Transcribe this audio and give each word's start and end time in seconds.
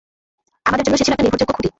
আমাদের 0.65 0.83
জন্য 0.85 0.97
সে 0.97 1.05
ছিল 1.05 1.13
একটা 1.13 1.25
নির্ভরযোগ্য 1.25 1.53
খুঁটি। 1.53 1.69